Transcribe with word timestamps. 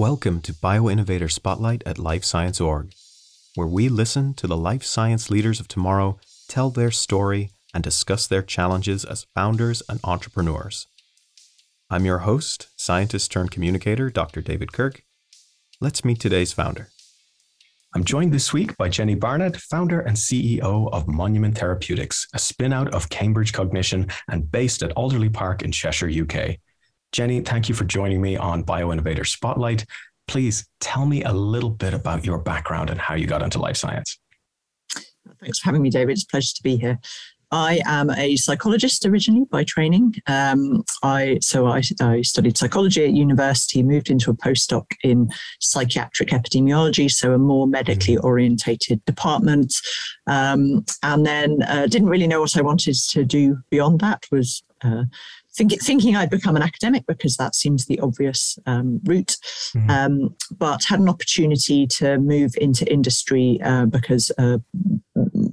Welcome 0.00 0.40
to 0.40 0.54
BioInnovator 0.54 1.30
Spotlight 1.30 1.82
at 1.84 1.98
Life 1.98 2.24
Science 2.24 2.58
Org, 2.58 2.94
where 3.54 3.66
we 3.66 3.90
listen 3.90 4.32
to 4.32 4.46
the 4.46 4.56
life 4.56 4.82
science 4.82 5.28
leaders 5.28 5.60
of 5.60 5.68
tomorrow 5.68 6.18
tell 6.48 6.70
their 6.70 6.90
story 6.90 7.50
and 7.74 7.84
discuss 7.84 8.26
their 8.26 8.40
challenges 8.40 9.04
as 9.04 9.26
founders 9.34 9.82
and 9.90 10.00
entrepreneurs. 10.02 10.86
I'm 11.90 12.06
your 12.06 12.20
host, 12.20 12.68
scientist 12.76 13.30
turned 13.30 13.50
communicator, 13.50 14.08
Dr. 14.08 14.40
David 14.40 14.72
Kirk. 14.72 15.02
Let's 15.82 16.02
meet 16.02 16.18
today's 16.18 16.54
founder. 16.54 16.88
I'm 17.94 18.04
joined 18.04 18.32
this 18.32 18.54
week 18.54 18.78
by 18.78 18.88
Jenny 18.88 19.16
Barnett, 19.16 19.58
founder 19.58 20.00
and 20.00 20.16
CEO 20.16 20.88
of 20.94 21.08
Monument 21.08 21.58
Therapeutics, 21.58 22.26
a 22.32 22.38
spin 22.38 22.72
out 22.72 22.88
of 22.94 23.10
Cambridge 23.10 23.52
Cognition 23.52 24.08
and 24.30 24.50
based 24.50 24.82
at 24.82 24.92
Alderley 24.92 25.28
Park 25.28 25.60
in 25.60 25.72
Cheshire, 25.72 26.08
UK. 26.08 26.56
Jenny, 27.12 27.40
thank 27.40 27.68
you 27.68 27.74
for 27.74 27.84
joining 27.84 28.20
me 28.20 28.36
on 28.36 28.64
BioInnovator 28.64 29.26
Spotlight. 29.26 29.84
Please 30.28 30.68
tell 30.80 31.06
me 31.06 31.24
a 31.24 31.32
little 31.32 31.70
bit 31.70 31.92
about 31.92 32.24
your 32.24 32.38
background 32.38 32.88
and 32.88 33.00
how 33.00 33.14
you 33.14 33.26
got 33.26 33.42
into 33.42 33.58
life 33.58 33.76
science. 33.76 34.18
Thanks 35.40 35.58
for 35.58 35.66
having 35.66 35.82
me, 35.82 35.90
David. 35.90 36.12
It's 36.12 36.22
a 36.22 36.26
pleasure 36.26 36.54
to 36.54 36.62
be 36.62 36.76
here. 36.76 36.98
I 37.52 37.80
am 37.84 38.10
a 38.10 38.36
psychologist 38.36 39.04
originally 39.04 39.44
by 39.50 39.64
training. 39.64 40.14
Um, 40.28 40.84
I 41.02 41.38
so 41.40 41.66
I, 41.66 41.82
I, 42.00 42.22
studied 42.22 42.56
psychology 42.56 43.02
at 43.02 43.10
university, 43.10 43.82
moved 43.82 44.08
into 44.08 44.30
a 44.30 44.34
postdoc 44.34 44.86
in 45.02 45.30
psychiatric 45.58 46.28
epidemiology, 46.28 47.10
so 47.10 47.32
a 47.32 47.38
more 47.38 47.66
medically 47.66 48.14
mm-hmm. 48.14 48.26
orientated 48.26 49.04
department, 49.04 49.74
um, 50.28 50.84
and 51.02 51.26
then 51.26 51.62
uh, 51.62 51.88
didn't 51.88 52.08
really 52.08 52.28
know 52.28 52.40
what 52.40 52.56
I 52.56 52.62
wanted 52.62 52.94
to 52.94 53.24
do 53.24 53.58
beyond 53.68 53.98
that. 54.00 54.26
Was 54.30 54.62
uh, 54.84 55.04
think, 55.54 55.80
thinking 55.82 56.16
I'd 56.16 56.30
become 56.30 56.56
an 56.56 56.62
academic 56.62 57.06
because 57.06 57.36
that 57.36 57.54
seems 57.54 57.86
the 57.86 58.00
obvious 58.00 58.58
um, 58.66 59.00
route, 59.04 59.36
mm-hmm. 59.74 59.90
um, 59.90 60.36
but 60.56 60.84
had 60.84 61.00
an 61.00 61.08
opportunity 61.08 61.86
to 61.98 62.18
move 62.18 62.54
into 62.60 62.90
industry 62.90 63.60
uh, 63.62 63.86
because 63.86 64.30
a 64.38 64.60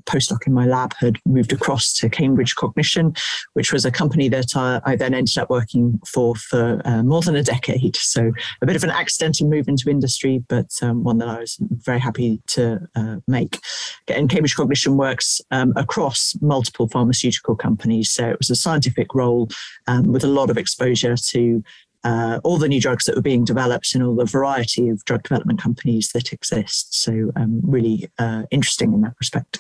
postdoc 0.08 0.48
in 0.48 0.54
my 0.54 0.66
lab 0.66 0.94
had 1.00 1.18
moved 1.26 1.54
across 1.54 1.94
to 1.94 2.10
Cambridge 2.10 2.56
Cognition, 2.56 3.14
which 3.54 3.72
was 3.72 3.86
a 3.86 3.92
company 3.92 4.30
that 4.30 4.56
I, 4.56 4.82
I 4.86 4.96
then 4.96 5.14
ended 5.14 5.38
up 5.38 5.50
working 5.50 6.00
for 6.08 6.36
for 6.36 6.82
uh, 6.86 7.04
more 7.04 7.22
than 7.22 7.36
a 7.36 7.44
decade. 7.44 7.98
So 8.08 8.32
a 8.62 8.66
bit 8.66 8.76
of 8.76 8.84
an 8.84 8.90
accidental 8.90 9.48
move 9.48 9.68
into 9.68 9.90
industry, 9.90 10.44
but 10.48 10.72
um, 10.82 11.04
one 11.04 11.18
that 11.18 11.28
I 11.28 11.40
was 11.40 11.58
very 11.60 12.00
happy 12.00 12.42
to 12.48 12.80
uh, 12.96 13.18
make. 13.28 13.60
And 14.08 14.30
Cambridge 14.30 14.56
Cognition 14.56 14.98
works 14.98 15.42
um, 15.52 15.74
across 15.76 16.36
multiple 16.42 16.88
pharmaceutical 16.88 17.56
companies. 17.56 18.12
So 18.12 18.30
it 18.30 18.40
was 18.40 18.50
a 18.50 18.56
scientific 18.56 19.14
role 19.14 19.50
um, 19.88 20.14
with 20.14 20.24
a 20.24 20.28
lot 20.28 20.50
of 20.50 20.58
exposure 20.58 21.16
to 21.16 21.64
uh, 22.04 22.40
all 22.44 22.58
the 22.58 22.68
new 22.68 22.80
drugs 22.80 23.06
that 23.06 23.16
were 23.16 23.22
being 23.22 23.44
developed 23.44 23.94
and 23.94 24.04
all 24.04 24.16
the 24.16 24.26
variety 24.26 24.90
of 24.90 25.04
drug 25.06 25.24
development 25.24 25.62
companies 25.62 26.12
that 26.14 26.32
exist. 26.32 26.94
So, 26.96 27.32
um, 27.36 27.60
really 27.64 28.10
uh, 28.18 28.44
interesting 28.50 28.94
in 28.94 29.02
that 29.02 29.16
respect. 29.20 29.60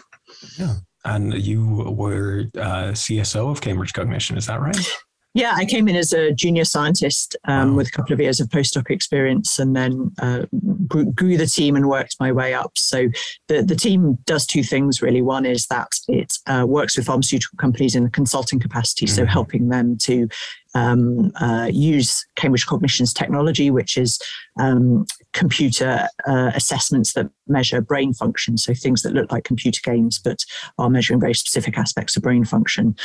Yeah. 0.58 0.76
And 1.06 1.34
you 1.34 1.66
were 1.66 2.50
uh, 2.58 2.92
CSO 2.92 3.52
of 3.52 3.62
Cambridge 3.62 3.94
Cognition, 3.94 4.38
is 4.38 4.48
that 4.48 4.60
right? 4.60 4.78
Yeah, 5.38 5.54
I 5.56 5.66
came 5.66 5.88
in 5.88 5.96
as 5.96 6.14
a 6.14 6.34
junior 6.34 6.66
scientist 6.66 7.36
um, 7.48 7.70
wow. 7.70 7.78
with 7.78 7.90
a 7.90 7.92
couple 7.92 8.12
of 8.12 8.20
years 8.20 8.40
of 8.40 8.48
postdoc 8.48 8.90
experience 8.90 9.60
and 9.60 9.76
then 9.76 10.12
uh, 10.20 10.48
grew, 10.88 11.12
grew, 11.12 11.38
the 11.38 11.46
team 11.46 11.76
and 11.76 11.88
worked 11.88 12.16
my 12.20 12.32
way 12.32 12.56
up. 12.56 12.72
So 12.76 13.10
the, 13.48 13.62
the 13.62 13.76
team 13.76 14.18
does 14.26 14.48
two 14.48 14.64
things 14.64 15.00
really. 15.00 15.22
One 15.22 15.46
is 15.46 15.68
that 15.68 15.92
it 16.08 16.34
uh, 16.48 16.66
works 16.68 16.98
with 16.98 17.06
pharmaceutical 17.06 17.56
companies 17.58 17.94
in 17.94 18.04
the 18.04 18.10
consulting 18.10 18.60
capacity, 18.60 19.06
mm-hmm. 19.06 19.16
so 19.16 19.26
helping 19.28 19.70
them 19.70 19.98
to 20.00 20.28
um, 20.74 21.32
uh, 21.40 21.70
use 21.72 22.26
Cambridge 22.36 22.66
Cognition's 22.66 23.14
technology, 23.14 23.70
which 23.70 23.96
is 23.96 24.20
um, 24.60 25.06
computer 25.38 26.08
uh, 26.28 26.52
assessments 26.56 27.14
that 27.14 27.30
measure 27.48 27.80
brain 27.80 28.12
function. 28.12 28.58
So 28.58 28.74
things 28.74 29.04
that 29.04 29.14
look 29.14 29.32
like 29.32 29.44
computer 29.44 29.80
games, 29.84 30.18
but 30.20 30.44
are 30.80 30.90
measuring 30.90 31.20
very 31.20 31.36
specific 31.36 31.78
aspects 31.78 32.18
of 32.18 32.24
brain 32.24 32.44
function. 32.44 32.96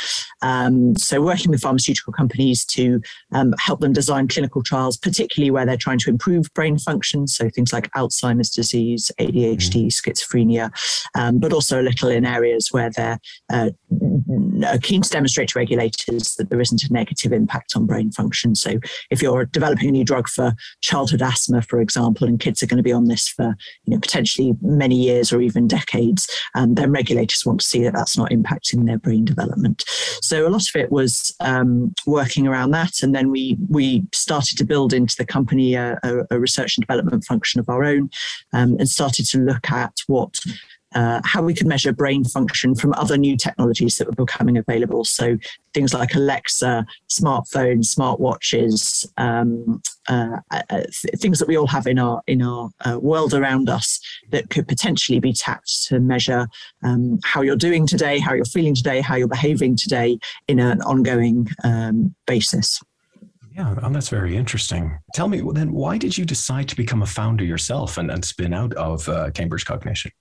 Um, 0.41 0.95
so 0.97 1.21
working 1.21 1.51
with 1.51 1.61
pharmaceutical 1.61 2.11
companies 2.11 2.65
to 2.65 3.01
um, 3.33 3.53
help 3.59 3.81
them 3.81 3.93
design 3.93 4.27
clinical 4.27 4.63
trials, 4.63 4.97
particularly 4.97 5.51
where 5.51 5.65
they're 5.65 5.77
trying 5.77 5.99
to 5.99 6.09
improve 6.09 6.51
brain 6.55 6.79
function. 6.79 7.27
So 7.27 7.49
things 7.49 7.71
like 7.71 7.91
Alzheimer's 7.91 8.49
disease, 8.49 9.11
ADHD, 9.19 9.85
mm. 9.85 9.91
schizophrenia, 9.91 10.71
um, 11.15 11.37
but 11.37 11.53
also 11.53 11.79
a 11.79 11.83
little 11.83 12.09
in 12.09 12.25
areas 12.25 12.69
where 12.71 12.89
they're 12.89 13.19
uh, 13.51 13.69
keen 14.81 15.01
to 15.01 15.09
demonstrate 15.09 15.49
to 15.49 15.59
regulators 15.59 16.35
that 16.35 16.49
there 16.49 16.61
isn't 16.61 16.83
a 16.83 16.91
negative 16.91 17.31
impact 17.31 17.73
on 17.75 17.85
brain 17.85 18.11
function. 18.11 18.55
So 18.55 18.79
if 19.11 19.21
you're 19.21 19.45
developing 19.45 19.89
a 19.89 19.91
new 19.91 20.03
drug 20.03 20.27
for 20.27 20.53
childhood 20.81 21.21
asthma, 21.21 21.61
for 21.61 21.79
example, 21.79 22.22
and 22.27 22.39
kids 22.39 22.61
are 22.61 22.67
going 22.67 22.77
to 22.77 22.83
be 22.83 22.91
on 22.91 23.05
this 23.05 23.27
for 23.27 23.55
you 23.85 23.93
know 23.93 23.99
potentially 23.99 24.53
many 24.61 24.95
years 24.95 25.31
or 25.31 25.41
even 25.41 25.67
decades, 25.67 26.29
um, 26.55 26.75
then 26.75 26.91
regulators 26.91 27.45
want 27.45 27.59
to 27.59 27.67
see 27.67 27.83
that 27.83 27.93
that's 27.93 28.17
not 28.17 28.31
impacting 28.31 28.85
their 28.85 28.99
brain 28.99 29.25
development. 29.25 29.83
So 30.21 30.47
a 30.47 30.49
lot 30.49 30.67
of 30.67 30.75
it 30.75 30.91
was 30.91 31.35
um, 31.39 31.93
working 32.05 32.47
around 32.47 32.71
that, 32.71 33.01
and 33.01 33.13
then 33.13 33.31
we 33.31 33.57
we 33.69 34.03
started 34.13 34.57
to 34.57 34.65
build 34.65 34.93
into 34.93 35.15
the 35.15 35.25
company 35.25 35.75
a, 35.75 35.99
a, 36.03 36.35
a 36.35 36.39
research 36.39 36.77
and 36.77 36.85
development 36.85 37.25
function 37.25 37.59
of 37.59 37.69
our 37.69 37.83
own, 37.83 38.09
um, 38.53 38.77
and 38.79 38.89
started 38.89 39.25
to 39.27 39.39
look 39.39 39.69
at 39.71 39.99
what 40.07 40.39
uh, 40.95 41.21
how 41.23 41.41
we 41.41 41.53
could 41.53 41.67
measure 41.67 41.93
brain 41.93 42.23
function 42.23 42.75
from 42.75 42.93
other 42.93 43.17
new 43.17 43.37
technologies 43.37 43.97
that 43.97 44.07
were 44.07 44.25
becoming 44.25 44.57
available. 44.57 45.03
So 45.05 45.37
things 45.73 45.93
like 45.93 46.15
Alexa, 46.15 46.85
smartphones, 47.09 47.93
smartwatches, 47.95 49.05
um, 49.17 49.81
uh, 50.07 50.37
uh, 50.51 50.83
things 51.17 51.39
that 51.39 51.47
we 51.47 51.57
all 51.57 51.67
have 51.67 51.87
in 51.87 51.97
our 51.97 52.21
in 52.27 52.41
our 52.41 52.69
uh, 52.85 52.99
world 52.99 53.33
around 53.33 53.69
us 53.69 53.99
that 54.31 54.49
could 54.49 54.67
potentially 54.67 55.19
be 55.19 55.33
tapped 55.33 55.85
to 55.87 55.99
measure 55.99 56.47
um, 56.83 57.19
how 57.23 57.41
you're 57.41 57.55
doing 57.55 57.87
today, 57.87 58.19
how 58.19 58.33
you're 58.33 58.45
feeling 58.45 58.75
today, 58.75 59.01
how 59.01 59.15
you're 59.15 59.27
behaving 59.27 59.75
today 59.75 60.17
in 60.47 60.59
an 60.59 60.81
ongoing 60.81 61.47
um, 61.63 62.13
basis. 62.27 62.81
Yeah, 63.55 63.73
well, 63.73 63.91
that's 63.91 64.09
very 64.09 64.35
interesting. 64.35 64.97
Tell 65.13 65.27
me 65.27 65.41
then, 65.53 65.73
why 65.73 65.99
did 65.99 66.17
you 66.17 66.25
decide 66.25 66.67
to 66.69 66.75
become 66.75 67.03
a 67.03 67.05
founder 67.05 67.43
yourself 67.43 67.99
and, 67.99 68.09
and 68.09 68.25
spin 68.25 68.51
out 68.51 68.73
of 68.73 69.07
uh, 69.07 69.29
Cambridge 69.29 69.65
Cognition? 69.65 70.11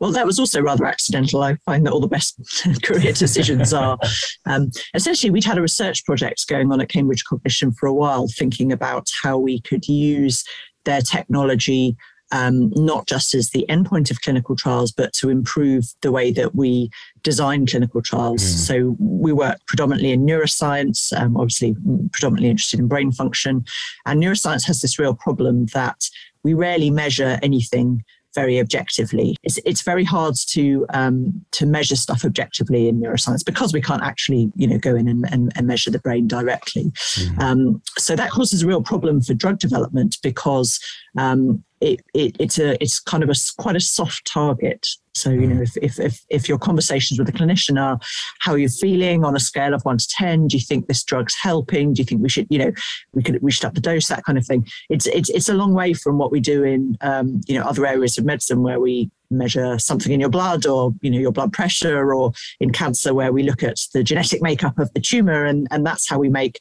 Well, 0.00 0.12
that 0.12 0.26
was 0.26 0.38
also 0.38 0.60
rather 0.60 0.86
accidental. 0.86 1.42
I 1.42 1.56
find 1.64 1.86
that 1.86 1.92
all 1.92 2.00
the 2.00 2.08
best 2.08 2.38
career 2.82 3.12
decisions 3.12 3.72
are. 3.72 3.98
Um, 4.44 4.70
essentially, 4.94 5.30
we'd 5.30 5.44
had 5.44 5.56
a 5.56 5.62
research 5.62 6.04
project 6.04 6.48
going 6.48 6.72
on 6.72 6.80
at 6.80 6.88
Cambridge 6.88 7.22
Cognition 7.24 7.70
for 7.70 7.86
a 7.86 7.94
while, 7.94 8.26
thinking 8.26 8.72
about 8.72 9.06
how 9.22 9.38
we 9.38 9.60
could 9.60 9.86
use 9.86 10.42
their 10.84 11.00
technology 11.00 11.96
um, 12.32 12.72
not 12.74 13.06
just 13.06 13.34
as 13.34 13.50
the 13.50 13.66
endpoint 13.68 14.10
of 14.10 14.22
clinical 14.22 14.56
trials, 14.56 14.90
but 14.90 15.12
to 15.14 15.28
improve 15.28 15.84
the 16.00 16.10
way 16.10 16.32
that 16.32 16.54
we 16.54 16.90
design 17.22 17.66
clinical 17.66 18.02
trials. 18.02 18.42
Mm. 18.42 18.56
So 18.66 18.96
we 18.98 19.32
work 19.32 19.58
predominantly 19.66 20.12
in 20.12 20.26
neuroscience, 20.26 21.12
um, 21.20 21.36
obviously 21.36 21.76
predominantly 22.12 22.50
interested 22.50 22.80
in 22.80 22.88
brain 22.88 23.12
function. 23.12 23.64
And 24.06 24.20
neuroscience 24.20 24.66
has 24.66 24.80
this 24.80 24.98
real 24.98 25.14
problem 25.14 25.66
that 25.66 26.08
we 26.42 26.54
rarely 26.54 26.90
measure 26.90 27.38
anything 27.42 28.02
very 28.34 28.58
objectively. 28.58 29.36
It's, 29.42 29.58
it's 29.64 29.82
very 29.82 30.04
hard 30.04 30.34
to 30.48 30.86
um, 30.94 31.44
to 31.52 31.66
measure 31.66 31.96
stuff 31.96 32.24
objectively 32.24 32.88
in 32.88 33.00
neuroscience 33.00 33.44
because 33.44 33.72
we 33.72 33.80
can't 33.80 34.02
actually 34.02 34.50
you 34.56 34.66
know 34.66 34.78
go 34.78 34.94
in 34.94 35.08
and, 35.08 35.24
and, 35.30 35.52
and 35.56 35.66
measure 35.66 35.90
the 35.90 35.98
brain 35.98 36.26
directly. 36.26 36.84
Mm-hmm. 36.84 37.40
Um, 37.40 37.82
so 37.98 38.16
that 38.16 38.30
causes 38.30 38.62
a 38.62 38.66
real 38.66 38.82
problem 38.82 39.20
for 39.20 39.34
drug 39.34 39.58
development 39.58 40.18
because 40.22 40.80
um, 41.18 41.62
it, 41.82 42.00
it, 42.14 42.36
it's 42.38 42.58
a 42.58 42.80
it's 42.82 43.00
kind 43.00 43.24
of 43.24 43.28
a 43.28 43.34
quite 43.58 43.76
a 43.76 43.80
soft 43.80 44.24
target. 44.24 44.86
So 45.14 45.30
you 45.30 45.46
know, 45.46 45.56
mm. 45.56 45.62
if, 45.62 45.76
if 45.76 45.98
if 45.98 46.24
if 46.30 46.48
your 46.48 46.58
conversations 46.58 47.18
with 47.18 47.28
a 47.28 47.32
clinician 47.32 47.80
are 47.80 47.98
how 48.38 48.52
are 48.52 48.58
you 48.58 48.68
feeling 48.68 49.24
on 49.24 49.34
a 49.34 49.40
scale 49.40 49.74
of 49.74 49.82
one 49.82 49.98
to 49.98 50.08
ten, 50.08 50.46
do 50.46 50.56
you 50.56 50.62
think 50.62 50.86
this 50.86 51.02
drug's 51.02 51.34
helping? 51.34 51.92
Do 51.92 52.00
you 52.00 52.06
think 52.06 52.22
we 52.22 52.28
should 52.28 52.46
you 52.50 52.58
know 52.58 52.72
we 53.12 53.22
could 53.22 53.42
we 53.42 53.50
should 53.50 53.64
up 53.64 53.74
the 53.74 53.80
dose 53.80 54.06
that 54.06 54.24
kind 54.24 54.38
of 54.38 54.46
thing? 54.46 54.66
It's 54.88 55.06
it's 55.06 55.28
it's 55.30 55.48
a 55.48 55.54
long 55.54 55.74
way 55.74 55.92
from 55.92 56.18
what 56.18 56.30
we 56.30 56.40
do 56.40 56.62
in 56.62 56.96
um, 57.00 57.40
you 57.46 57.58
know 57.58 57.64
other 57.64 57.84
areas 57.84 58.16
of 58.16 58.24
medicine 58.24 58.62
where 58.62 58.80
we 58.80 59.10
measure 59.30 59.78
something 59.78 60.12
in 60.12 60.20
your 60.20 60.28
blood 60.28 60.66
or 60.66 60.94
you 61.00 61.10
know 61.10 61.18
your 61.18 61.32
blood 61.32 61.52
pressure 61.52 62.14
or 62.14 62.32
in 62.60 62.70
cancer 62.70 63.12
where 63.12 63.32
we 63.32 63.42
look 63.42 63.62
at 63.62 63.78
the 63.92 64.04
genetic 64.04 64.40
makeup 64.40 64.78
of 64.78 64.92
the 64.94 65.00
tumor 65.00 65.44
and 65.44 65.66
and 65.70 65.84
that's 65.84 66.08
how 66.08 66.18
we 66.18 66.28
make 66.28 66.60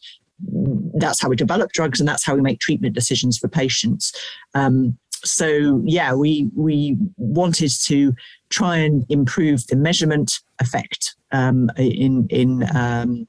that's 0.95 1.21
how 1.21 1.29
we 1.29 1.35
develop 1.35 1.71
drugs 1.71 1.99
and 1.99 2.09
that's 2.09 2.25
how 2.25 2.33
we 2.33 2.41
make 2.41 2.59
treatment 2.59 2.95
decisions 2.95 3.37
for 3.37 3.47
patients. 3.47 4.11
Um, 4.55 4.97
so 5.23 5.81
yeah, 5.85 6.13
we 6.13 6.49
we 6.55 6.97
wanted 7.17 7.71
to 7.83 8.13
try 8.49 8.77
and 8.77 9.05
improve 9.09 9.67
the 9.67 9.75
measurement 9.75 10.39
effect 10.59 11.15
um, 11.31 11.69
in 11.77 12.27
in 12.29 12.63
um, 12.75 13.27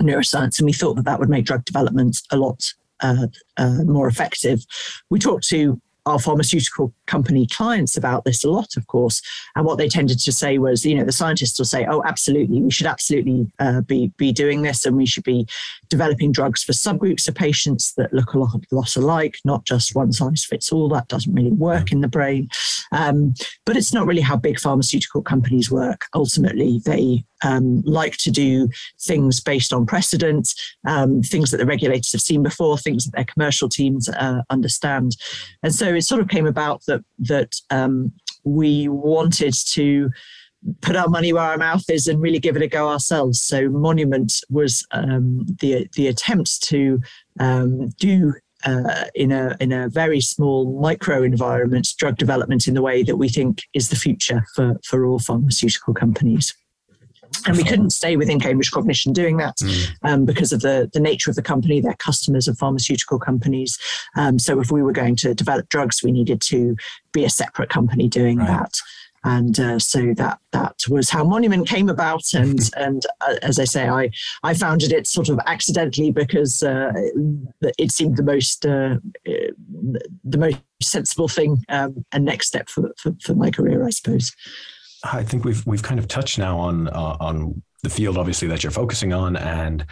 neuroscience, 0.00 0.58
and 0.58 0.66
we 0.66 0.72
thought 0.72 0.94
that 0.94 1.04
that 1.04 1.18
would 1.18 1.30
make 1.30 1.44
drug 1.44 1.64
development 1.64 2.18
a 2.30 2.36
lot 2.36 2.62
uh, 3.00 3.26
uh, 3.56 3.84
more 3.84 4.08
effective. 4.08 4.64
We 5.10 5.18
talked 5.18 5.46
to 5.48 5.80
our 6.06 6.18
pharmaceutical 6.18 6.92
company 7.06 7.46
clients 7.46 7.96
about 7.96 8.24
this 8.24 8.44
a 8.44 8.50
lot, 8.50 8.76
of 8.76 8.86
course. 8.86 9.20
And 9.56 9.64
what 9.64 9.78
they 9.78 9.88
tended 9.88 10.18
to 10.20 10.32
say 10.32 10.58
was, 10.58 10.84
you 10.84 10.94
know, 10.94 11.04
the 11.04 11.12
scientists 11.12 11.58
will 11.58 11.66
say, 11.66 11.86
oh, 11.88 12.02
absolutely, 12.04 12.62
we 12.62 12.70
should 12.70 12.86
absolutely 12.86 13.46
uh, 13.58 13.82
be, 13.82 14.12
be 14.16 14.32
doing 14.32 14.62
this 14.62 14.84
and 14.84 14.96
we 14.96 15.06
should 15.06 15.24
be 15.24 15.46
developing 15.88 16.32
drugs 16.32 16.62
for 16.62 16.72
subgroups 16.72 17.28
of 17.28 17.34
patients 17.34 17.94
that 17.96 18.12
look 18.12 18.32
a 18.32 18.38
lot, 18.38 18.54
lot 18.70 18.96
alike, 18.96 19.36
not 19.44 19.64
just 19.64 19.94
one 19.94 20.12
size 20.12 20.44
fits 20.44 20.72
all. 20.72 20.88
That 20.88 21.08
doesn't 21.08 21.34
really 21.34 21.52
work 21.52 21.92
in 21.92 22.00
the 22.00 22.08
brain. 22.08 22.48
Um, 22.92 23.34
but 23.64 23.76
it's 23.76 23.92
not 23.92 24.06
really 24.06 24.22
how 24.22 24.36
big 24.36 24.58
pharmaceutical 24.58 25.22
companies 25.22 25.70
work. 25.70 26.06
Ultimately, 26.14 26.80
they 26.84 27.24
um, 27.44 27.82
like 27.84 28.16
to 28.18 28.30
do 28.30 28.68
things 29.00 29.40
based 29.40 29.72
on 29.72 29.86
precedent, 29.86 30.48
um, 30.86 31.22
things 31.22 31.50
that 31.50 31.58
the 31.58 31.66
regulators 31.66 32.12
have 32.12 32.20
seen 32.20 32.42
before, 32.42 32.78
things 32.78 33.04
that 33.04 33.14
their 33.14 33.24
commercial 33.24 33.68
teams 33.68 34.08
uh, 34.08 34.42
understand. 34.50 35.16
And 35.62 35.74
so 35.74 35.94
it 35.94 36.02
sort 36.02 36.20
of 36.20 36.28
came 36.28 36.46
about 36.46 36.82
that 36.86 36.93
that 37.18 37.52
um, 37.70 38.12
we 38.44 38.88
wanted 38.88 39.54
to 39.72 40.10
put 40.80 40.96
our 40.96 41.08
money 41.08 41.32
where 41.32 41.42
our 41.42 41.58
mouth 41.58 41.84
is 41.90 42.06
and 42.06 42.20
really 42.20 42.38
give 42.38 42.56
it 42.56 42.62
a 42.62 42.66
go 42.66 42.88
ourselves. 42.88 43.42
So 43.42 43.68
Monument 43.68 44.32
was 44.50 44.86
um, 44.92 45.44
the 45.60 45.86
the 45.94 46.08
attempt 46.08 46.62
to 46.64 47.00
um, 47.38 47.88
do 47.98 48.34
uh, 48.64 49.04
in 49.14 49.32
a 49.32 49.56
in 49.60 49.72
a 49.72 49.88
very 49.88 50.20
small 50.20 50.80
micro 50.80 51.22
environment 51.22 51.88
drug 51.98 52.16
development 52.16 52.66
in 52.66 52.74
the 52.74 52.82
way 52.82 53.02
that 53.02 53.16
we 53.16 53.28
think 53.28 53.62
is 53.74 53.88
the 53.88 53.96
future 53.96 54.44
for 54.54 54.76
for 54.84 55.04
all 55.04 55.18
pharmaceutical 55.18 55.94
companies. 55.94 56.54
And 57.46 57.56
we 57.56 57.64
couldn't 57.64 57.90
stay 57.90 58.16
within 58.16 58.40
Cambridge 58.40 58.70
Cognition 58.70 59.12
doing 59.12 59.36
that 59.38 59.56
mm. 59.58 59.94
um, 60.02 60.24
because 60.24 60.52
of 60.52 60.60
the, 60.60 60.90
the 60.92 61.00
nature 61.00 61.30
of 61.30 61.36
the 61.36 61.42
company. 61.42 61.80
Their 61.80 61.94
customers 61.94 62.48
are 62.48 62.54
pharmaceutical 62.54 63.18
companies. 63.18 63.78
Um, 64.16 64.38
so 64.38 64.60
if 64.60 64.70
we 64.70 64.82
were 64.82 64.92
going 64.92 65.16
to 65.16 65.34
develop 65.34 65.68
drugs, 65.68 66.02
we 66.02 66.12
needed 66.12 66.40
to 66.42 66.76
be 67.12 67.24
a 67.24 67.30
separate 67.30 67.70
company 67.70 68.08
doing 68.08 68.38
right. 68.38 68.48
that 68.48 68.78
and 69.24 69.58
uh, 69.58 69.78
so 69.78 70.12
that 70.14 70.38
that 70.52 70.74
was 70.88 71.10
how 71.10 71.24
Monument 71.24 71.66
came 71.66 71.88
about. 71.88 72.22
And 72.34 72.58
and 72.76 73.06
uh, 73.20 73.36
as 73.42 73.58
I 73.58 73.64
say, 73.64 73.88
I 73.88 74.10
I 74.42 74.54
founded 74.54 74.92
it 74.92 75.06
sort 75.06 75.28
of 75.28 75.38
accidentally 75.46 76.10
because 76.10 76.62
uh, 76.62 76.92
it 77.78 77.90
seemed 77.90 78.16
the 78.16 78.22
most 78.22 78.66
uh, 78.66 78.96
the 79.24 80.38
most 80.38 80.58
sensible 80.82 81.28
thing 81.28 81.64
um, 81.68 82.04
and 82.12 82.24
next 82.24 82.48
step 82.48 82.68
for, 82.68 82.92
for, 82.98 83.12
for 83.22 83.34
my 83.34 83.50
career, 83.50 83.86
I 83.86 83.90
suppose. 83.90 84.32
I 85.12 85.22
think 85.22 85.44
we've 85.44 85.64
we've 85.66 85.82
kind 85.82 86.00
of 86.00 86.08
touched 86.08 86.38
now 86.38 86.58
on 86.58 86.88
uh, 86.88 87.16
on 87.20 87.62
the 87.82 87.90
field, 87.90 88.16
obviously 88.16 88.48
that 88.48 88.62
you're 88.62 88.72
focusing 88.72 89.12
on, 89.12 89.36
and 89.36 89.84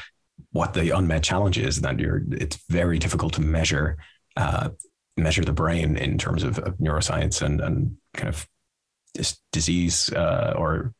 what 0.52 0.74
the 0.74 0.90
unmet 0.96 1.22
challenge 1.22 1.58
is. 1.58 1.80
That 1.80 1.98
you're 2.00 2.22
it's 2.30 2.58
very 2.68 2.98
difficult 2.98 3.34
to 3.34 3.40
measure 3.42 3.98
uh, 4.36 4.70
measure 5.16 5.44
the 5.44 5.52
brain 5.52 5.96
in 5.96 6.18
terms 6.18 6.42
of, 6.42 6.58
of 6.58 6.78
neuroscience 6.78 7.42
and 7.42 7.60
and 7.60 7.96
kind 8.14 8.28
of 8.28 8.46
this 9.14 9.38
disease 9.52 10.10
uh, 10.12 10.54
or 10.56 10.94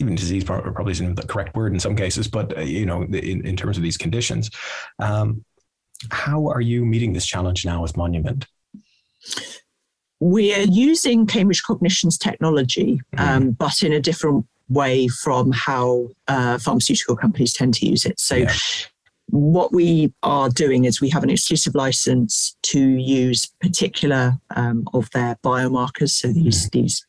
even 0.00 0.14
disease 0.14 0.44
probably 0.44 0.92
isn't 0.92 1.14
the 1.14 1.26
correct 1.26 1.54
word 1.54 1.72
in 1.72 1.78
some 1.78 1.94
cases, 1.94 2.26
but 2.26 2.56
uh, 2.56 2.62
you 2.62 2.86
know, 2.86 3.02
in, 3.02 3.46
in 3.46 3.56
terms 3.56 3.76
of 3.76 3.82
these 3.82 3.98
conditions, 3.98 4.50
um, 4.98 5.44
how 6.10 6.48
are 6.48 6.60
you 6.60 6.84
meeting 6.84 7.12
this 7.12 7.26
challenge 7.26 7.66
now 7.66 7.82
with 7.82 7.96
Monument? 7.96 8.46
We 10.20 10.54
are 10.54 10.62
using 10.62 11.26
Cambridge 11.26 11.62
Cognition's 11.62 12.18
technology, 12.18 13.00
mm. 13.16 13.20
um, 13.20 13.50
but 13.52 13.82
in 13.82 13.92
a 13.92 14.00
different 14.00 14.46
way 14.68 15.08
from 15.08 15.50
how 15.52 16.08
uh, 16.28 16.58
pharmaceutical 16.58 17.16
companies 17.16 17.52
tend 17.52 17.74
to 17.74 17.86
use 17.86 18.04
it. 18.04 18.20
So, 18.20 18.36
yeah 18.36 18.52
what 19.30 19.72
we 19.72 20.12
are 20.22 20.48
doing 20.48 20.84
is 20.84 21.00
we 21.00 21.08
have 21.08 21.22
an 21.22 21.30
exclusive 21.30 21.74
license 21.74 22.56
to 22.62 22.80
use 22.80 23.46
particular 23.60 24.36
um, 24.56 24.86
of 24.92 25.10
their 25.12 25.36
biomarkers, 25.44 26.10
so 26.10 26.28
these 26.28 26.66
mm. 26.66 26.70
these 26.72 27.06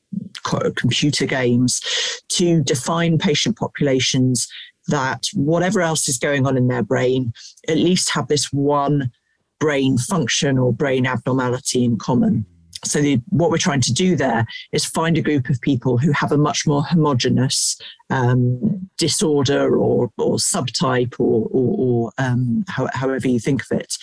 computer 0.75 1.25
games, 1.25 1.81
to 2.29 2.61
define 2.63 3.17
patient 3.17 3.57
populations 3.57 4.47
that 4.87 5.27
whatever 5.33 5.81
else 5.81 6.07
is 6.07 6.17
going 6.17 6.45
on 6.45 6.57
in 6.57 6.67
their 6.67 6.83
brain, 6.83 7.33
at 7.67 7.77
least 7.77 8.09
have 8.11 8.27
this 8.27 8.51
one 8.51 9.11
brain 9.59 9.97
function 9.97 10.57
or 10.57 10.73
brain 10.73 11.05
abnormality 11.05 11.83
in 11.83 11.97
common. 11.97 12.45
So 12.83 13.01
the, 13.01 13.21
what 13.29 13.51
we're 13.51 13.57
trying 13.57 13.81
to 13.81 13.93
do 13.93 14.15
there 14.15 14.45
is 14.71 14.85
find 14.85 15.17
a 15.17 15.21
group 15.21 15.49
of 15.49 15.61
people 15.61 15.97
who 15.97 16.11
have 16.13 16.31
a 16.31 16.37
much 16.37 16.65
more 16.65 16.83
homogenous 16.83 17.79
um, 18.09 18.89
disorder 18.97 19.77
or, 19.77 20.11
or 20.17 20.37
subtype 20.37 21.13
or, 21.19 21.47
or, 21.51 21.75
or 21.77 22.11
um, 22.17 22.63
how, 22.67 22.87
however 22.93 23.27
you 23.27 23.39
think 23.39 23.61
of 23.61 23.79
it. 23.79 23.95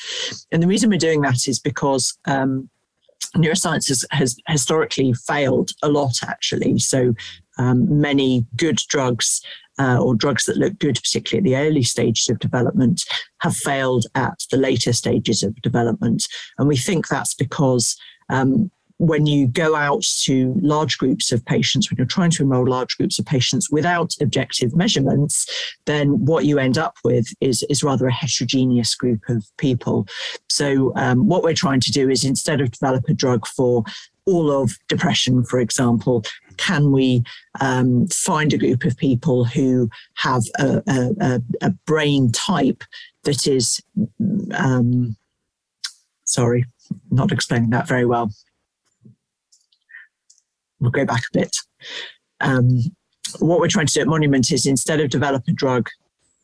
And 0.52 0.62
the 0.62 0.68
reason 0.68 0.90
we're 0.90 0.98
doing 0.98 1.22
that 1.22 1.48
is 1.48 1.58
because 1.58 2.16
um, 2.26 2.70
neuroscience 3.36 3.88
has, 3.88 4.04
has, 4.10 4.36
historically 4.48 5.12
failed 5.12 5.70
a 5.82 5.88
lot, 5.88 6.22
actually. 6.26 6.78
So 6.78 7.14
um, 7.58 8.00
many 8.00 8.46
good 8.56 8.78
drugs 8.88 9.42
uh, 9.78 9.98
or 10.00 10.14
drugs 10.14 10.44
that 10.46 10.56
look 10.56 10.78
good, 10.78 10.96
particularly 10.96 11.38
at 11.38 11.44
the 11.44 11.68
early 11.68 11.82
stages 11.82 12.28
of 12.28 12.38
development, 12.38 13.02
have 13.40 13.56
failed 13.56 14.06
at 14.14 14.38
the 14.50 14.56
later 14.56 14.92
stages 14.92 15.42
of 15.42 15.60
development. 15.62 16.26
And 16.58 16.68
we 16.68 16.76
think 16.76 17.08
that's 17.08 17.34
because 17.34 17.96
um, 18.28 18.70
when 18.98 19.26
you 19.26 19.46
go 19.46 19.76
out 19.76 20.02
to 20.02 20.54
large 20.60 20.98
groups 20.98 21.30
of 21.30 21.44
patients, 21.44 21.88
when 21.88 21.96
you're 21.96 22.06
trying 22.06 22.30
to 22.32 22.42
enroll 22.42 22.66
large 22.66 22.96
groups 22.96 23.18
of 23.18 23.24
patients 23.24 23.70
without 23.70 24.12
objective 24.20 24.74
measurements, 24.76 25.46
then 25.86 26.24
what 26.24 26.44
you 26.44 26.58
end 26.58 26.76
up 26.76 26.96
with 27.04 27.28
is, 27.40 27.64
is 27.70 27.84
rather 27.84 28.08
a 28.08 28.12
heterogeneous 28.12 28.94
group 28.96 29.20
of 29.28 29.44
people. 29.56 30.06
So, 30.48 30.92
um, 30.96 31.28
what 31.28 31.44
we're 31.44 31.54
trying 31.54 31.80
to 31.80 31.92
do 31.92 32.10
is 32.10 32.24
instead 32.24 32.60
of 32.60 32.72
develop 32.72 33.08
a 33.08 33.14
drug 33.14 33.46
for 33.46 33.84
all 34.26 34.50
of 34.50 34.76
depression, 34.88 35.44
for 35.44 35.58
example, 35.60 36.22
can 36.58 36.90
we 36.90 37.22
um, 37.60 38.08
find 38.08 38.52
a 38.52 38.58
group 38.58 38.84
of 38.84 38.96
people 38.96 39.44
who 39.44 39.88
have 40.14 40.42
a, 40.58 40.82
a, 41.20 41.42
a 41.62 41.70
brain 41.86 42.30
type 42.32 42.82
that 43.22 43.46
is, 43.46 43.80
um, 44.54 45.16
sorry, 46.28 46.66
not 47.10 47.32
explaining 47.32 47.70
that 47.70 47.88
very 47.88 48.04
well. 48.06 48.30
We'll 50.78 50.92
go 50.92 51.04
back 51.04 51.22
a 51.22 51.38
bit. 51.38 51.56
Um, 52.40 52.78
what 53.40 53.58
we're 53.58 53.68
trying 53.68 53.86
to 53.86 53.92
do 53.92 54.00
at 54.02 54.06
Monument 54.06 54.52
is 54.52 54.66
instead 54.66 55.00
of 55.00 55.10
develop 55.10 55.48
a 55.48 55.52
drug 55.52 55.88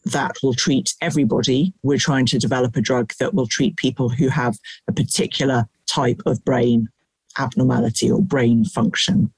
that 0.06 0.36
will 0.42 0.54
treat 0.54 0.94
everybody, 1.00 1.72
we're 1.82 1.98
trying 1.98 2.26
to 2.26 2.38
develop 2.38 2.76
a 2.76 2.80
drug 2.80 3.12
that 3.20 3.34
will 3.34 3.46
treat 3.46 3.76
people 3.76 4.08
who 4.08 4.28
have 4.28 4.58
a 4.88 4.92
particular 4.92 5.66
type 5.86 6.20
of 6.26 6.44
brain 6.44 6.88
abnormality 7.38 8.10
or 8.10 8.22
brain 8.22 8.64
function. 8.64 9.32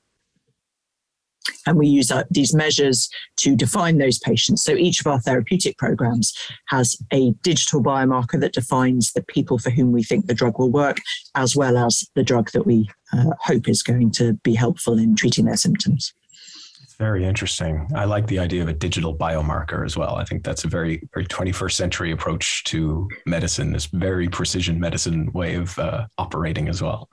And 1.66 1.78
we 1.78 1.86
use 1.86 2.10
uh, 2.10 2.24
these 2.30 2.54
measures 2.54 3.08
to 3.38 3.56
define 3.56 3.98
those 3.98 4.18
patients. 4.18 4.62
So 4.62 4.72
each 4.72 5.00
of 5.00 5.06
our 5.06 5.20
therapeutic 5.20 5.78
programs 5.78 6.34
has 6.66 6.96
a 7.12 7.32
digital 7.42 7.82
biomarker 7.82 8.40
that 8.40 8.52
defines 8.54 9.12
the 9.12 9.22
people 9.22 9.58
for 9.58 9.70
whom 9.70 9.92
we 9.92 10.02
think 10.02 10.26
the 10.26 10.34
drug 10.34 10.58
will 10.58 10.70
work, 10.70 10.98
as 11.34 11.56
well 11.56 11.76
as 11.76 12.08
the 12.14 12.22
drug 12.22 12.50
that 12.52 12.66
we 12.66 12.88
uh, 13.12 13.30
hope 13.40 13.68
is 13.68 13.82
going 13.82 14.10
to 14.12 14.34
be 14.42 14.54
helpful 14.54 14.98
in 14.98 15.14
treating 15.14 15.44
their 15.44 15.56
symptoms. 15.56 16.12
Very 16.98 17.26
interesting. 17.26 17.86
I 17.94 18.06
like 18.06 18.26
the 18.26 18.38
idea 18.38 18.62
of 18.62 18.68
a 18.68 18.72
digital 18.72 19.14
biomarker 19.14 19.84
as 19.84 19.98
well. 19.98 20.16
I 20.16 20.24
think 20.24 20.44
that's 20.44 20.64
a 20.64 20.68
very, 20.68 21.06
very 21.12 21.26
21st 21.26 21.72
century 21.72 22.10
approach 22.10 22.64
to 22.64 23.06
medicine, 23.26 23.72
this 23.72 23.86
very 23.86 24.28
precision 24.28 24.80
medicine 24.80 25.30
way 25.32 25.56
of 25.56 25.78
uh, 25.78 26.06
operating 26.16 26.68
as 26.68 26.80
well. 26.80 27.10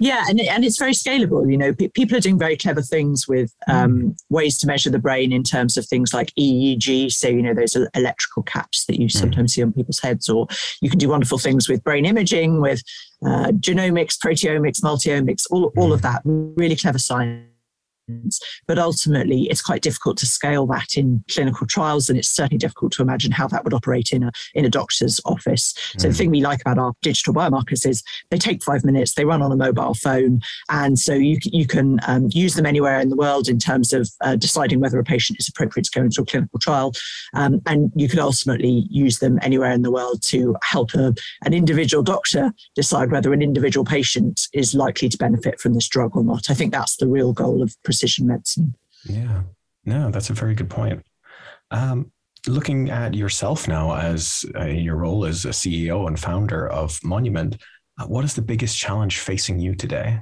Yeah, 0.00 0.24
and, 0.28 0.40
and 0.40 0.64
it's 0.64 0.78
very 0.78 0.92
scalable. 0.92 1.50
You 1.50 1.58
know, 1.58 1.74
p- 1.74 1.88
people 1.88 2.16
are 2.16 2.20
doing 2.20 2.38
very 2.38 2.56
clever 2.56 2.82
things 2.82 3.26
with 3.26 3.54
um, 3.66 3.98
mm. 3.98 4.16
ways 4.28 4.58
to 4.58 4.66
measure 4.66 4.90
the 4.90 4.98
brain 4.98 5.32
in 5.32 5.42
terms 5.42 5.76
of 5.76 5.86
things 5.86 6.14
like 6.14 6.32
EEG. 6.38 7.12
So, 7.12 7.28
you 7.28 7.42
know, 7.42 7.54
those 7.54 7.76
electrical 7.94 8.42
caps 8.44 8.86
that 8.86 9.00
you 9.00 9.06
mm. 9.06 9.12
sometimes 9.12 9.54
see 9.54 9.62
on 9.62 9.72
people's 9.72 10.00
heads, 10.00 10.28
or 10.28 10.46
you 10.80 10.90
can 10.90 10.98
do 10.98 11.08
wonderful 11.08 11.38
things 11.38 11.68
with 11.68 11.82
brain 11.82 12.04
imaging, 12.04 12.60
with 12.60 12.82
uh, 13.24 13.48
genomics, 13.52 14.16
proteomics, 14.18 14.80
multiomics, 14.80 15.44
all, 15.50 15.72
all 15.76 15.92
of 15.92 16.00
mm. 16.00 16.02
that. 16.04 16.22
Really 16.24 16.76
clever 16.76 16.98
science 16.98 17.48
but 18.66 18.78
ultimately, 18.78 19.48
it's 19.50 19.62
quite 19.62 19.82
difficult 19.82 20.16
to 20.18 20.26
scale 20.26 20.66
that 20.66 20.96
in 20.96 21.22
clinical 21.30 21.66
trials, 21.66 22.08
and 22.08 22.18
it's 22.18 22.28
certainly 22.28 22.58
difficult 22.58 22.92
to 22.92 23.02
imagine 23.02 23.32
how 23.32 23.46
that 23.48 23.64
would 23.64 23.74
operate 23.74 24.12
in 24.12 24.22
a 24.22 24.32
in 24.54 24.64
a 24.64 24.70
doctor's 24.70 25.20
office. 25.24 25.72
Mm. 25.72 26.00
So 26.00 26.08
the 26.08 26.14
mm. 26.14 26.18
thing 26.18 26.30
we 26.30 26.40
like 26.40 26.60
about 26.60 26.78
our 26.78 26.92
digital 27.02 27.34
biomarkers 27.34 27.86
is 27.86 28.02
they 28.30 28.38
take 28.38 28.62
five 28.62 28.84
minutes, 28.84 29.14
they 29.14 29.24
run 29.24 29.42
on 29.42 29.52
a 29.52 29.56
mobile 29.56 29.94
phone, 29.94 30.40
and 30.70 30.98
so 30.98 31.14
you 31.14 31.38
you 31.44 31.66
can 31.66 32.00
um, 32.06 32.28
use 32.32 32.54
them 32.54 32.66
anywhere 32.66 33.00
in 33.00 33.08
the 33.08 33.16
world 33.16 33.48
in 33.48 33.58
terms 33.58 33.92
of 33.92 34.08
uh, 34.20 34.36
deciding 34.36 34.80
whether 34.80 34.98
a 34.98 35.04
patient 35.04 35.38
is 35.38 35.48
appropriate 35.48 35.84
to 35.84 35.98
go 35.98 36.04
into 36.04 36.22
a 36.22 36.26
clinical 36.26 36.58
trial, 36.58 36.92
um, 37.34 37.60
and 37.66 37.92
you 37.94 38.08
can 38.08 38.18
ultimately 38.18 38.86
use 38.90 39.18
them 39.18 39.38
anywhere 39.42 39.72
in 39.72 39.82
the 39.82 39.90
world 39.90 40.22
to 40.22 40.56
help 40.62 40.94
a, 40.94 41.14
an 41.44 41.54
individual 41.54 42.02
doctor 42.02 42.52
decide 42.74 43.10
whether 43.10 43.32
an 43.32 43.42
individual 43.42 43.84
patient 43.84 44.48
is 44.52 44.74
likely 44.74 45.08
to 45.08 45.18
benefit 45.18 45.60
from 45.60 45.74
this 45.74 45.88
drug 45.88 46.16
or 46.16 46.24
not. 46.24 46.50
I 46.50 46.54
think 46.54 46.72
that's 46.72 46.96
the 46.96 47.08
real 47.08 47.32
goal 47.32 47.62
of 47.62 47.74
precision 47.98 48.28
medicine. 48.28 48.74
Yeah, 49.04 49.42
no, 49.84 50.10
that's 50.10 50.30
a 50.30 50.34
very 50.34 50.54
good 50.54 50.70
point. 50.70 51.04
Um, 51.70 52.12
looking 52.46 52.90
at 52.90 53.14
yourself 53.14 53.66
now 53.66 53.96
as 53.96 54.44
uh, 54.54 54.66
your 54.66 54.96
role 54.96 55.24
as 55.24 55.44
a 55.44 55.50
CEO 55.50 56.06
and 56.06 56.18
founder 56.18 56.68
of 56.68 57.02
Monument, 57.02 57.56
uh, 57.98 58.06
what 58.06 58.24
is 58.24 58.34
the 58.34 58.42
biggest 58.42 58.78
challenge 58.78 59.18
facing 59.18 59.58
you 59.58 59.74
today? 59.74 60.20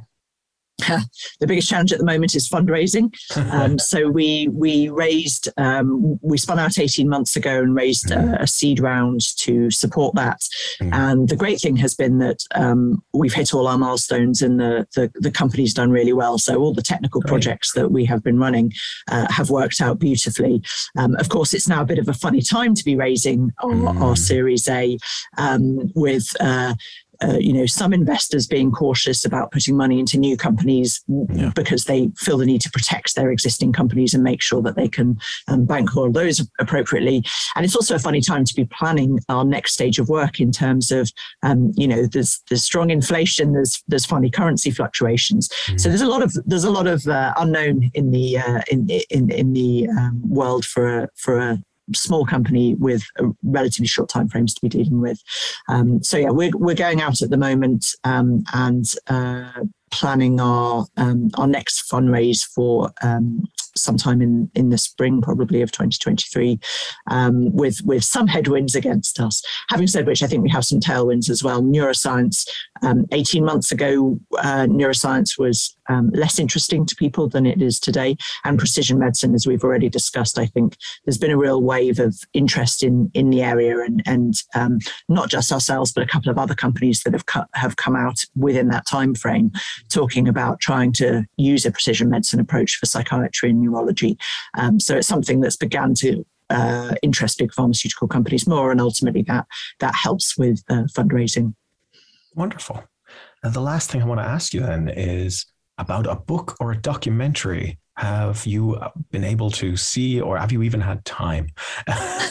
the 1.40 1.46
biggest 1.46 1.68
challenge 1.68 1.92
at 1.92 1.98
the 1.98 2.04
moment 2.04 2.34
is 2.34 2.48
fundraising. 2.48 3.14
Um, 3.56 3.78
so 3.78 4.08
we 4.08 4.48
we 4.48 4.88
raised 4.88 5.48
um, 5.56 6.18
we 6.20 6.36
spun 6.36 6.58
out 6.58 6.78
eighteen 6.78 7.08
months 7.08 7.36
ago 7.36 7.62
and 7.62 7.74
raised 7.74 8.08
mm. 8.08 8.38
a, 8.38 8.42
a, 8.42 8.46
seed 8.46 8.80
round 8.80 9.20
to 9.38 9.70
support 9.70 10.14
that. 10.16 10.40
Mm. 10.80 10.94
And 10.94 11.28
the 11.28 11.36
great 11.36 11.60
thing 11.60 11.76
has 11.76 11.94
been 11.94 12.18
that 12.18 12.42
um, 12.54 13.02
we've 13.12 13.32
hit 13.32 13.54
all 13.54 13.68
our 13.68 13.78
milestones 13.78 14.42
and 14.42 14.58
the, 14.58 14.86
the, 14.94 15.10
the 15.14 15.30
company's 15.30 15.74
done 15.74 15.90
really 15.90 16.12
well. 16.12 16.38
So 16.38 16.58
all 16.58 16.74
the 16.74 16.82
technical 16.82 17.20
great. 17.20 17.28
projects 17.28 17.72
that 17.74 17.90
we 17.90 18.04
have 18.06 18.22
been 18.22 18.38
running 18.38 18.72
uh, 19.08 19.30
have 19.30 19.50
worked 19.50 19.80
out 19.80 19.98
beautifully. 19.98 20.62
Um, 20.98 21.14
of 21.16 21.28
course, 21.28 21.54
it's 21.54 21.68
now 21.68 21.82
a 21.82 21.86
bit 21.86 21.98
of 21.98 22.08
a 22.08 22.14
funny 22.14 22.42
time 22.42 22.74
to 22.74 22.84
be 22.84 22.96
raising 22.96 23.52
our, 23.62 23.70
mm. 23.70 24.00
our 24.00 24.16
Series 24.16 24.68
A 24.68 24.98
um, 25.38 25.92
with. 25.94 26.26
Uh, 26.40 26.74
uh, 27.22 27.38
you 27.38 27.52
know, 27.52 27.66
some 27.66 27.92
investors 27.92 28.46
being 28.46 28.70
cautious 28.70 29.24
about 29.24 29.50
putting 29.50 29.76
money 29.76 29.98
into 29.98 30.18
new 30.18 30.36
companies 30.36 31.02
yeah. 31.32 31.50
because 31.54 31.84
they 31.84 32.08
feel 32.16 32.38
the 32.38 32.46
need 32.46 32.60
to 32.60 32.70
protect 32.70 33.14
their 33.14 33.30
existing 33.30 33.72
companies 33.72 34.14
and 34.14 34.22
make 34.22 34.42
sure 34.42 34.62
that 34.62 34.76
they 34.76 34.88
can 34.88 35.18
um, 35.48 35.64
bankroll 35.64 36.10
those 36.10 36.46
appropriately. 36.58 37.24
And 37.54 37.64
it's 37.64 37.76
also 37.76 37.94
a 37.94 37.98
funny 37.98 38.20
time 38.20 38.44
to 38.44 38.54
be 38.54 38.64
planning 38.64 39.18
our 39.28 39.44
next 39.44 39.74
stage 39.74 39.98
of 39.98 40.08
work 40.08 40.40
in 40.40 40.52
terms 40.52 40.90
of, 40.90 41.10
um, 41.42 41.72
you 41.76 41.88
know, 41.88 42.06
there's 42.06 42.42
there's 42.48 42.64
strong 42.64 42.90
inflation, 42.90 43.52
there's 43.52 43.82
there's 43.88 44.06
funny 44.06 44.30
currency 44.30 44.70
fluctuations. 44.70 45.48
Mm. 45.66 45.80
So 45.80 45.88
there's 45.88 46.02
a 46.02 46.06
lot 46.06 46.22
of 46.22 46.34
there's 46.46 46.64
a 46.64 46.70
lot 46.70 46.86
of 46.86 47.06
uh, 47.06 47.32
unknown 47.36 47.90
in 47.94 48.10
the 48.10 48.38
uh, 48.38 48.62
in 48.70 48.88
in 49.10 49.30
in 49.30 49.52
the 49.52 49.88
um, 49.88 50.20
world 50.28 50.64
for 50.64 51.02
a 51.02 51.08
for 51.16 51.38
a 51.38 51.62
small 51.94 52.24
company 52.24 52.74
with 52.74 53.04
relatively 53.42 53.86
short 53.86 54.08
time 54.08 54.28
frames 54.28 54.54
to 54.54 54.60
be 54.60 54.68
dealing 54.68 55.00
with. 55.00 55.22
Um, 55.68 56.02
so 56.02 56.16
yeah, 56.16 56.30
we're 56.30 56.50
we're 56.54 56.74
going 56.74 57.00
out 57.00 57.22
at 57.22 57.30
the 57.30 57.36
moment 57.36 57.86
um, 58.04 58.44
and 58.52 58.84
uh, 59.08 59.64
planning 59.90 60.40
our 60.40 60.86
um, 60.96 61.30
our 61.34 61.46
next 61.46 61.90
fundraise 61.90 62.44
for 62.44 62.90
um, 63.02 63.44
sometime 63.76 64.20
in 64.22 64.50
in 64.54 64.70
the 64.70 64.78
spring, 64.78 65.20
probably 65.20 65.62
of 65.62 65.72
2023, 65.72 66.58
um, 67.10 67.52
with 67.52 67.80
with 67.84 68.04
some 68.04 68.26
headwinds 68.26 68.74
against 68.74 69.20
us. 69.20 69.42
Having 69.68 69.86
said 69.88 70.06
which, 70.06 70.22
I 70.22 70.26
think 70.26 70.42
we 70.42 70.50
have 70.50 70.64
some 70.64 70.80
tailwinds 70.80 71.30
as 71.30 71.42
well. 71.42 71.62
Neuroscience. 71.62 72.48
Um, 72.82 73.06
18 73.12 73.42
months 73.42 73.72
ago, 73.72 74.20
uh, 74.38 74.66
neuroscience 74.68 75.38
was 75.38 75.76
um, 75.88 76.10
less 76.12 76.38
interesting 76.38 76.84
to 76.84 76.94
people 76.96 77.28
than 77.28 77.46
it 77.46 77.62
is 77.62 77.80
today, 77.80 78.16
and 78.44 78.58
precision 78.58 78.98
medicine, 78.98 79.34
as 79.34 79.46
we've 79.46 79.64
already 79.64 79.88
discussed. 79.88 80.38
I 80.38 80.46
think 80.46 80.76
there's 81.04 81.18
been 81.18 81.30
a 81.30 81.38
real 81.38 81.62
wave 81.62 81.98
of 81.98 82.16
interest 82.32 82.82
in 82.82 83.10
in 83.14 83.30
the 83.30 83.42
area, 83.42 83.78
and 83.78 84.02
and 84.06 84.34
um, 84.54 84.78
not 85.08 85.30
just 85.30 85.52
ourselves, 85.52 85.92
but 85.92 86.04
a 86.04 86.06
couple 86.06 86.30
of 86.30 86.38
other 86.38 86.54
companies 86.54 87.02
that 87.02 87.12
have 87.12 87.26
cut, 87.26 87.48
have 87.54 87.76
come 87.76 87.96
out 87.96 88.24
within 88.34 88.68
that 88.68 88.86
time 88.86 89.14
frame, 89.14 89.50
talking 89.88 90.28
about 90.28 90.60
trying 90.60 90.92
to 90.92 91.24
use 91.36 91.64
a 91.64 91.70
precision 91.70 92.10
medicine 92.10 92.40
approach 92.40 92.76
for 92.76 92.86
psychiatry 92.86 93.50
and 93.50 93.62
neurology. 93.66 94.16
Um, 94.54 94.80
so 94.80 94.96
it's 94.96 95.08
something 95.08 95.40
that's 95.40 95.56
began 95.56 95.94
to 95.94 96.24
uh, 96.50 96.94
interest 97.02 97.38
big 97.38 97.52
pharmaceutical 97.52 98.08
companies 98.08 98.46
more, 98.46 98.70
and 98.70 98.80
ultimately 98.80 99.22
that 99.22 99.46
that 99.80 99.94
helps 99.94 100.36
with 100.38 100.62
uh, 100.68 100.84
fundraising. 100.84 101.54
Wonderful. 102.34 102.84
And 103.42 103.54
the 103.54 103.60
last 103.60 103.90
thing 103.90 104.02
I 104.02 104.06
want 104.06 104.20
to 104.20 104.26
ask 104.26 104.52
you 104.54 104.60
then 104.60 104.88
is 104.88 105.46
about 105.78 106.06
a 106.06 106.16
book 106.16 106.56
or 106.60 106.72
a 106.72 106.76
documentary. 106.76 107.78
Have 107.96 108.44
you 108.44 108.78
been 109.10 109.24
able 109.24 109.50
to 109.52 109.74
see, 109.74 110.20
or 110.20 110.36
have 110.36 110.52
you 110.52 110.62
even 110.62 110.82
had 110.82 111.02
time 111.06 111.48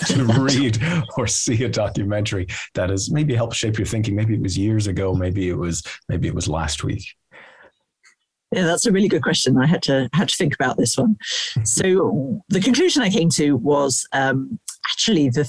to 0.07 0.23
read 0.39 0.77
or 1.17 1.25
see 1.25 1.63
a 1.63 1.69
documentary 1.69 2.47
that 2.75 2.91
has 2.91 3.09
maybe 3.09 3.33
helped 3.33 3.55
shape 3.55 3.79
your 3.79 3.87
thinking? 3.87 4.15
Maybe 4.15 4.35
it 4.35 4.41
was 4.41 4.55
years 4.55 4.85
ago, 4.85 5.15
maybe 5.15 5.49
it 5.49 5.57
was 5.57 5.81
maybe 6.07 6.27
it 6.27 6.35
was 6.35 6.47
last 6.47 6.83
week. 6.83 7.03
Yeah, 8.55 8.63
that's 8.63 8.85
a 8.85 8.91
really 8.91 9.09
good 9.09 9.21
question. 9.21 9.57
I 9.57 9.65
had 9.65 9.83
to 9.83 10.09
had 10.13 10.29
to 10.29 10.35
think 10.35 10.55
about 10.55 10.77
this 10.77 10.97
one. 10.97 11.17
So 11.63 12.41
the 12.49 12.61
conclusion 12.61 13.01
I 13.01 13.09
came 13.09 13.29
to 13.31 13.57
was 13.57 14.07
um, 14.13 14.59
actually 14.89 15.29
the 15.29 15.45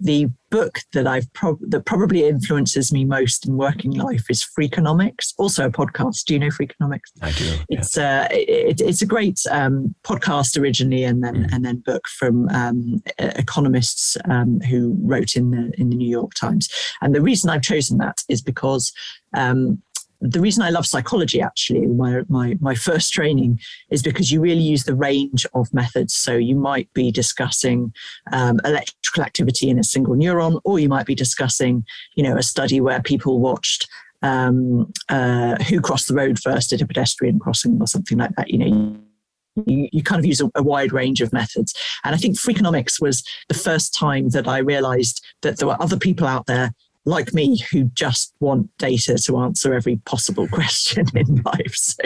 the 0.00 0.28
book 0.50 0.78
that 0.92 1.06
I've 1.06 1.32
pro- 1.32 1.58
that 1.68 1.84
probably 1.84 2.26
influences 2.26 2.92
me 2.92 3.04
most 3.04 3.46
in 3.46 3.56
working 3.56 3.92
life 3.92 4.24
is 4.28 4.42
Freakonomics, 4.42 5.34
also 5.38 5.66
a 5.66 5.70
podcast. 5.70 6.24
Do 6.24 6.34
you 6.34 6.40
know 6.40 6.48
Freakonomics? 6.48 7.10
I 7.22 7.32
do. 7.32 7.56
It's 7.68 7.96
uh, 7.96 8.26
it, 8.30 8.80
it's 8.80 9.02
a 9.02 9.06
great 9.06 9.40
um, 9.50 9.94
podcast 10.02 10.58
originally, 10.60 11.04
and 11.04 11.22
then 11.22 11.34
mm. 11.34 11.52
and 11.52 11.64
then 11.64 11.82
book 11.84 12.08
from 12.08 12.48
um, 12.48 13.02
economists 13.18 14.16
um, 14.28 14.60
who 14.60 14.96
wrote 15.02 15.36
in 15.36 15.50
the 15.50 15.72
in 15.78 15.90
the 15.90 15.96
New 15.96 16.10
York 16.10 16.34
Times. 16.34 16.68
And 17.00 17.14
the 17.14 17.22
reason 17.22 17.50
I've 17.50 17.62
chosen 17.62 17.98
that 17.98 18.22
is 18.28 18.42
because 18.42 18.92
um, 19.34 19.82
the 20.20 20.40
reason 20.40 20.62
I 20.62 20.70
love 20.70 20.86
psychology, 20.86 21.40
actually, 21.40 21.86
my, 21.86 22.22
my, 22.28 22.56
my 22.60 22.74
first 22.74 23.12
training 23.12 23.58
is 23.90 24.02
because 24.02 24.30
you 24.30 24.40
really 24.40 24.62
use 24.62 24.84
the 24.84 24.94
range 24.94 25.46
of 25.54 25.72
methods. 25.72 26.14
So 26.14 26.36
you 26.36 26.56
might 26.56 26.92
be 26.92 27.10
discussing 27.10 27.92
um, 28.32 28.60
electrical 28.64 29.22
activity 29.22 29.70
in 29.70 29.78
a 29.78 29.84
single 29.84 30.14
neuron, 30.14 30.60
or 30.64 30.78
you 30.78 30.88
might 30.88 31.06
be 31.06 31.14
discussing, 31.14 31.84
you 32.16 32.22
know, 32.22 32.36
a 32.36 32.42
study 32.42 32.80
where 32.80 33.00
people 33.02 33.40
watched 33.40 33.88
um, 34.22 34.92
uh, 35.08 35.56
who 35.64 35.80
crossed 35.80 36.08
the 36.08 36.14
road 36.14 36.38
first 36.38 36.72
at 36.72 36.82
a 36.82 36.86
pedestrian 36.86 37.38
crossing 37.38 37.80
or 37.80 37.86
something 37.86 38.18
like 38.18 38.34
that. 38.36 38.50
You 38.50 38.58
know, 38.58 38.96
you, 39.66 39.88
you, 39.92 40.02
kind 40.02 40.18
of 40.18 40.26
use 40.26 40.42
a, 40.42 40.50
a, 40.54 40.62
wide 40.62 40.92
range 40.92 41.22
of 41.22 41.32
methods. 41.32 41.74
And 42.04 42.14
I 42.14 42.18
think 42.18 42.36
Freakonomics 42.36 43.00
was 43.00 43.24
the 43.48 43.54
first 43.54 43.94
time 43.94 44.28
that 44.30 44.46
I 44.46 44.58
realized 44.58 45.24
that 45.40 45.58
there 45.58 45.68
were 45.68 45.80
other 45.82 45.96
people 45.96 46.26
out 46.26 46.46
there 46.46 46.72
like 47.06 47.32
me 47.32 47.58
who 47.72 47.84
just 47.94 48.34
want 48.40 48.70
data 48.78 49.16
to 49.16 49.38
answer 49.38 49.72
every 49.72 49.96
possible 50.04 50.46
question 50.52 51.06
in 51.14 51.42
life. 51.44 51.74
So, 51.74 52.02